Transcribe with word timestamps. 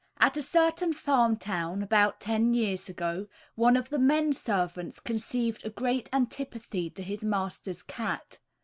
At 0.17 0.35
a 0.35 0.41
certain 0.41 0.93
farm 0.93 1.37
town, 1.37 1.83
about 1.83 2.19
ten 2.19 2.55
years 2.55 2.89
ago, 2.89 3.27
one 3.53 3.77
of 3.77 3.89
the 3.89 3.99
men 3.99 4.33
servants 4.33 4.99
conceived 4.99 5.63
a 5.63 5.69
great 5.69 6.09
antipathy 6.11 6.89
to 6.89 7.03
his 7.03 7.23
master's 7.23 7.83
cat. 7.83 8.39